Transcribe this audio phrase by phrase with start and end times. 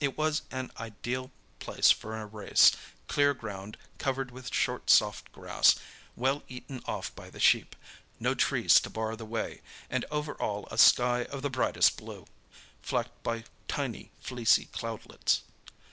[0.03, 1.29] It was an ideal
[1.59, 5.75] place for a race—clear ground, covered with short soft grass,
[6.15, 9.61] well eaten off by the sheep—no trees to bar the way,
[9.91, 12.25] and over all a sky of the brightest blue,
[12.81, 15.43] flecked by tiny, fleecy cloudlets.